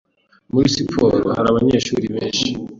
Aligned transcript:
Muri 0.53 0.67
siporo 0.75 1.17
hari 1.35 1.47
abanyeshuri 1.49 2.05
benshi 2.15 2.47